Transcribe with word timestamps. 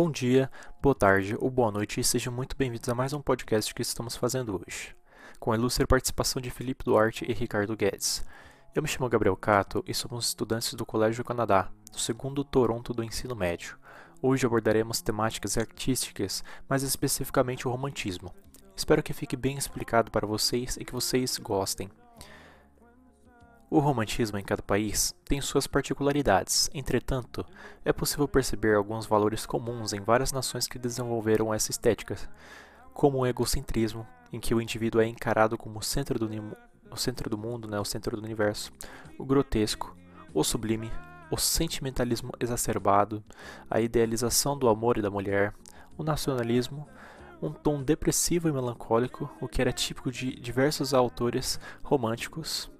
Bom 0.00 0.12
dia, 0.12 0.48
boa 0.80 0.94
tarde 0.94 1.36
ou 1.40 1.50
boa 1.50 1.72
noite 1.72 1.98
e 1.98 2.04
sejam 2.04 2.32
muito 2.32 2.56
bem-vindos 2.56 2.88
a 2.88 2.94
mais 2.94 3.12
um 3.12 3.20
podcast 3.20 3.74
que 3.74 3.82
estamos 3.82 4.14
fazendo 4.14 4.54
hoje, 4.54 4.94
com 5.40 5.50
a 5.50 5.56
ilustre 5.56 5.84
participação 5.88 6.40
de 6.40 6.50
Felipe 6.50 6.84
Duarte 6.84 7.24
e 7.28 7.32
Ricardo 7.32 7.76
Guedes. 7.76 8.24
Eu 8.72 8.80
me 8.80 8.86
chamo 8.86 9.08
Gabriel 9.08 9.36
Cato 9.36 9.82
e 9.88 9.92
somos 9.92 10.28
estudantes 10.28 10.72
do 10.74 10.86
Colégio 10.86 11.24
Canadá, 11.24 11.68
do 11.90 11.98
segundo 11.98 12.44
Toronto 12.44 12.94
do 12.94 13.02
ensino 13.02 13.34
médio. 13.34 13.76
Hoje 14.22 14.46
abordaremos 14.46 15.02
temáticas 15.02 15.58
artísticas, 15.58 16.44
mais 16.68 16.84
especificamente 16.84 17.66
o 17.66 17.70
romantismo. 17.72 18.32
Espero 18.76 19.02
que 19.02 19.12
fique 19.12 19.34
bem 19.34 19.58
explicado 19.58 20.12
para 20.12 20.28
vocês 20.28 20.76
e 20.76 20.84
que 20.84 20.92
vocês 20.92 21.38
gostem. 21.38 21.90
O 23.70 23.80
romantismo 23.80 24.38
em 24.38 24.42
cada 24.42 24.62
país 24.62 25.14
tem 25.26 25.42
suas 25.42 25.66
particularidades, 25.66 26.70
entretanto, 26.72 27.44
é 27.84 27.92
possível 27.92 28.26
perceber 28.26 28.74
alguns 28.74 29.04
valores 29.04 29.44
comuns 29.44 29.92
em 29.92 30.00
várias 30.00 30.32
nações 30.32 30.66
que 30.66 30.78
desenvolveram 30.78 31.52
essa 31.52 31.70
estética, 31.70 32.16
como 32.94 33.18
o 33.18 33.26
egocentrismo, 33.26 34.06
em 34.32 34.40
que 34.40 34.54
o 34.54 34.60
indivíduo 34.62 35.02
é 35.02 35.06
encarado 35.06 35.58
como 35.58 35.80
o 35.80 35.82
centro 35.82 36.18
do, 36.18 36.56
o 36.90 36.96
centro 36.96 37.28
do 37.28 37.36
mundo, 37.36 37.68
né, 37.68 37.78
o 37.78 37.84
centro 37.84 38.16
do 38.16 38.24
universo, 38.24 38.72
o 39.18 39.24
grotesco, 39.26 39.94
o 40.32 40.42
sublime, 40.42 40.90
o 41.30 41.36
sentimentalismo 41.36 42.32
exacerbado, 42.40 43.22
a 43.70 43.82
idealização 43.82 44.58
do 44.58 44.66
amor 44.70 44.96
e 44.96 45.02
da 45.02 45.10
mulher, 45.10 45.52
o 45.98 46.02
nacionalismo, 46.02 46.88
um 47.42 47.52
tom 47.52 47.82
depressivo 47.82 48.48
e 48.48 48.52
melancólico, 48.52 49.30
o 49.42 49.46
que 49.46 49.60
era 49.60 49.74
típico 49.74 50.10
de 50.10 50.40
diversos 50.40 50.94
autores 50.94 51.60
românticos 51.82 52.70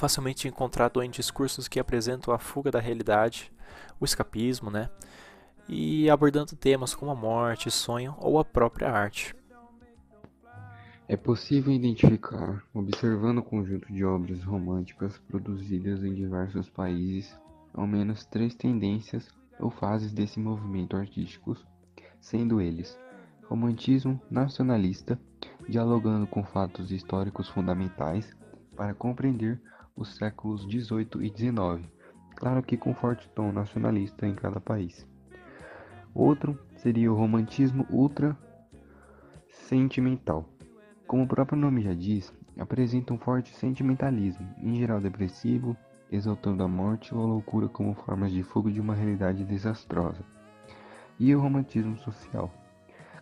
facilmente 0.00 0.48
encontrado 0.48 1.02
em 1.02 1.10
discursos 1.10 1.68
que 1.68 1.78
apresentam 1.78 2.32
a 2.32 2.38
fuga 2.38 2.70
da 2.70 2.80
realidade, 2.80 3.52
o 4.00 4.04
escapismo, 4.06 4.70
né? 4.70 4.88
E 5.68 6.08
abordando 6.08 6.56
temas 6.56 6.94
como 6.94 7.10
a 7.10 7.14
morte, 7.14 7.70
sonho 7.70 8.16
ou 8.18 8.38
a 8.38 8.44
própria 8.44 8.90
arte. 8.90 9.36
É 11.06 11.18
possível 11.18 11.70
identificar, 11.70 12.64
observando 12.72 13.38
o 13.38 13.42
conjunto 13.42 13.92
de 13.92 14.02
obras 14.02 14.42
românticas 14.42 15.18
produzidas 15.28 16.02
em 16.02 16.14
diversos 16.14 16.70
países, 16.70 17.38
ao 17.74 17.86
menos 17.86 18.24
três 18.24 18.54
tendências 18.54 19.28
ou 19.58 19.70
fases 19.70 20.12
desse 20.12 20.40
movimento 20.40 20.96
artístico, 20.96 21.54
sendo 22.18 22.58
eles 22.58 22.98
romantismo 23.46 24.18
nacionalista, 24.30 25.20
dialogando 25.68 26.26
com 26.26 26.42
fatos 26.42 26.90
históricos 26.90 27.48
fundamentais 27.48 28.34
para 28.74 28.94
compreender 28.94 29.60
os 29.96 30.16
séculos 30.16 30.62
XVIII 30.62 31.08
e 31.20 31.28
XIX, 31.28 31.88
claro 32.36 32.62
que 32.62 32.76
com 32.76 32.94
forte 32.94 33.28
tom 33.30 33.52
nacionalista 33.52 34.26
em 34.26 34.34
cada 34.34 34.60
país. 34.60 35.06
Outro 36.14 36.58
seria 36.76 37.12
o 37.12 37.16
romantismo 37.16 37.86
ultra 37.90 38.36
sentimental. 39.48 40.48
Como 41.06 41.24
o 41.24 41.28
próprio 41.28 41.58
nome 41.58 41.82
já 41.82 41.94
diz, 41.94 42.32
apresenta 42.58 43.14
um 43.14 43.18
forte 43.18 43.54
sentimentalismo, 43.54 44.46
em 44.58 44.76
geral 44.76 45.00
depressivo, 45.00 45.76
exaltando 46.10 46.62
a 46.62 46.68
morte 46.68 47.14
ou 47.14 47.22
a 47.22 47.26
loucura 47.26 47.68
como 47.68 47.94
formas 47.94 48.32
de 48.32 48.42
fogo 48.42 48.70
de 48.70 48.80
uma 48.80 48.94
realidade 48.94 49.44
desastrosa. 49.44 50.24
E 51.18 51.34
o 51.34 51.40
romantismo 51.40 51.96
social, 51.98 52.52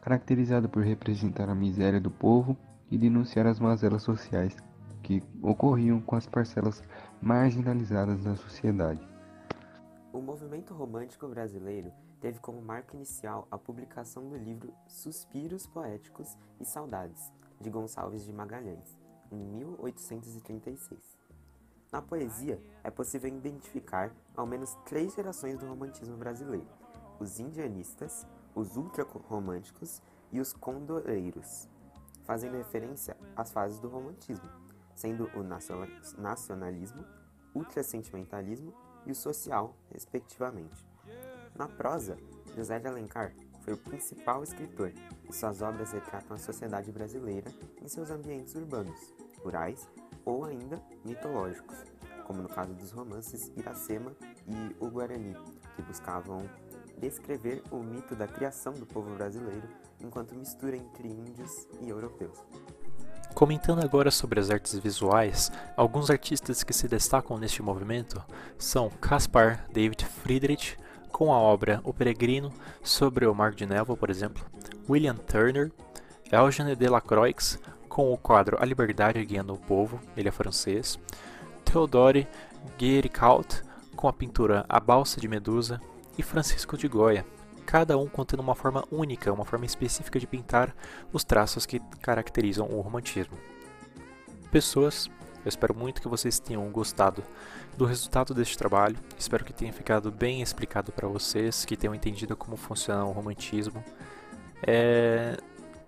caracterizado 0.00 0.68
por 0.68 0.82
representar 0.84 1.48
a 1.48 1.54
miséria 1.54 2.00
do 2.00 2.10
povo 2.10 2.56
e 2.90 2.96
denunciar 2.96 3.46
as 3.46 3.58
mazelas 3.58 4.02
sociais 4.02 4.56
que 5.06 5.22
ocorriam 5.40 6.00
com 6.00 6.16
as 6.16 6.26
parcelas 6.26 6.82
marginalizadas 7.22 8.24
da 8.24 8.34
sociedade. 8.34 9.08
O 10.12 10.20
movimento 10.20 10.74
romântico 10.74 11.28
brasileiro 11.28 11.92
teve 12.20 12.40
como 12.40 12.60
marco 12.60 12.96
inicial 12.96 13.46
a 13.48 13.56
publicação 13.56 14.28
do 14.28 14.36
livro 14.36 14.74
Suspiros 14.88 15.64
Poéticos 15.64 16.36
e 16.60 16.64
Saudades, 16.64 17.32
de 17.60 17.70
Gonçalves 17.70 18.24
de 18.24 18.32
Magalhães, 18.32 18.98
em 19.30 19.36
1836. 19.36 21.16
Na 21.92 22.02
poesia, 22.02 22.60
é 22.82 22.90
possível 22.90 23.28
identificar 23.28 24.12
ao 24.36 24.44
menos 24.44 24.74
três 24.86 25.14
gerações 25.14 25.56
do 25.56 25.68
romantismo 25.68 26.16
brasileiro: 26.16 26.66
os 27.20 27.38
indianistas, 27.38 28.26
os 28.56 28.76
ultrarromânticos 28.76 30.02
e 30.32 30.40
os 30.40 30.52
condoreiros, 30.52 31.68
fazendo 32.24 32.56
referência 32.56 33.16
às 33.36 33.52
fases 33.52 33.78
do 33.78 33.88
romantismo 33.88 34.65
sendo 34.96 35.30
o 35.36 35.42
nacionalismo, 36.18 37.04
ultrasentimentalismo 37.54 38.74
e 39.06 39.12
o 39.12 39.14
social, 39.14 39.76
respectivamente. 39.92 40.84
Na 41.54 41.68
prosa, 41.68 42.18
José 42.56 42.78
de 42.80 42.88
Alencar 42.88 43.32
foi 43.60 43.74
o 43.74 43.78
principal 43.78 44.42
escritor 44.42 44.92
e 45.28 45.32
suas 45.32 45.60
obras 45.62 45.92
retratam 45.92 46.36
a 46.36 46.38
sociedade 46.38 46.90
brasileira 46.90 47.52
em 47.80 47.88
seus 47.88 48.10
ambientes 48.10 48.54
urbanos, 48.54 49.14
rurais 49.42 49.88
ou 50.24 50.44
ainda 50.44 50.82
mitológicos, 51.04 51.76
como 52.26 52.42
no 52.42 52.48
caso 52.48 52.72
dos 52.74 52.90
romances 52.90 53.52
Iracema 53.56 54.16
e 54.48 54.84
O 54.84 54.90
Guarani, 54.90 55.36
que 55.74 55.82
buscavam 55.82 56.48
descrever 56.98 57.62
o 57.70 57.76
mito 57.76 58.16
da 58.16 58.26
criação 58.26 58.72
do 58.72 58.86
povo 58.86 59.14
brasileiro 59.14 59.68
enquanto 60.00 60.34
mistura 60.34 60.76
entre 60.76 61.08
índios 61.08 61.68
e 61.80 61.88
europeus. 61.88 62.42
Comentando 63.36 63.84
agora 63.84 64.10
sobre 64.10 64.40
as 64.40 64.50
artes 64.50 64.78
visuais, 64.78 65.52
alguns 65.76 66.08
artistas 66.08 66.64
que 66.64 66.72
se 66.72 66.88
destacam 66.88 67.36
neste 67.36 67.62
movimento 67.62 68.24
são 68.56 68.88
Caspar 68.88 69.66
David 69.70 70.06
Friedrich, 70.06 70.78
com 71.12 71.30
a 71.30 71.36
obra 71.36 71.82
O 71.84 71.92
Peregrino 71.92 72.50
sobre 72.82 73.26
o 73.26 73.34
Mar 73.34 73.52
de 73.52 73.66
Névoa, 73.66 73.94
por 73.94 74.08
exemplo, 74.08 74.42
William 74.88 75.16
Turner, 75.16 75.70
Eugène 76.32 76.74
Delacroix, 76.74 77.58
com 77.90 78.10
o 78.10 78.16
quadro 78.16 78.56
A 78.58 78.64
Liberdade 78.64 79.22
Guiando 79.22 79.52
o 79.52 79.58
Povo, 79.58 80.00
ele 80.16 80.30
é 80.30 80.32
francês, 80.32 80.98
Theodore 81.62 82.26
Guéricault, 82.78 83.62
com 83.94 84.08
a 84.08 84.14
pintura 84.14 84.64
A 84.66 84.80
Balsa 84.80 85.20
de 85.20 85.28
Medusa, 85.28 85.78
e 86.16 86.22
Francisco 86.22 86.74
de 86.74 86.88
Goya, 86.88 87.22
cada 87.66 87.98
um 87.98 88.06
contendo 88.06 88.40
uma 88.40 88.54
forma 88.54 88.84
única, 88.90 89.32
uma 89.32 89.44
forma 89.44 89.66
específica 89.66 90.18
de 90.18 90.26
pintar 90.26 90.74
os 91.12 91.24
traços 91.24 91.66
que 91.66 91.80
caracterizam 92.00 92.68
o 92.70 92.80
romantismo. 92.80 93.36
Pessoas, 94.50 95.10
eu 95.44 95.48
espero 95.48 95.74
muito 95.74 96.00
que 96.00 96.08
vocês 96.08 96.38
tenham 96.38 96.66
gostado 96.70 97.22
do 97.76 97.84
resultado 97.84 98.32
deste 98.32 98.56
trabalho. 98.56 98.96
Espero 99.18 99.44
que 99.44 99.52
tenha 99.52 99.72
ficado 99.72 100.10
bem 100.10 100.40
explicado 100.40 100.92
para 100.92 101.06
vocês, 101.08 101.64
que 101.64 101.76
tenham 101.76 101.94
entendido 101.94 102.36
como 102.36 102.56
funciona 102.56 103.04
o 103.04 103.12
romantismo. 103.12 103.84
É... 104.66 105.36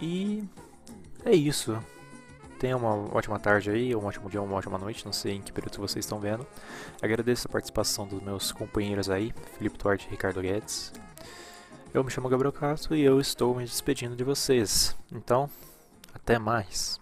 E 0.00 0.44
é 1.24 1.34
isso. 1.34 1.78
Tenha 2.58 2.76
uma 2.76 2.94
ótima 3.16 3.40
tarde 3.40 3.70
aí, 3.70 3.96
um 3.96 4.04
ótimo 4.04 4.30
dia, 4.30 4.40
uma 4.40 4.56
ótima 4.56 4.78
noite, 4.78 5.04
não 5.04 5.12
sei 5.12 5.34
em 5.34 5.42
que 5.42 5.52
período 5.52 5.78
vocês 5.78 6.04
estão 6.04 6.20
vendo. 6.20 6.46
Agradeço 7.00 7.48
a 7.48 7.50
participação 7.50 8.06
dos 8.06 8.22
meus 8.22 8.52
companheiros 8.52 9.10
aí, 9.10 9.34
Felipe 9.58 9.76
Duarte 9.76 10.06
e 10.06 10.10
Ricardo 10.10 10.40
Guedes. 10.40 10.92
Eu 11.94 12.02
me 12.02 12.10
chamo 12.10 12.26
Gabriel 12.26 12.52
Castro 12.52 12.96
e 12.96 13.02
eu 13.02 13.20
estou 13.20 13.54
me 13.54 13.64
despedindo 13.64 14.16
de 14.16 14.24
vocês. 14.24 14.96
Então, 15.12 15.50
até 16.14 16.38
mais. 16.38 17.01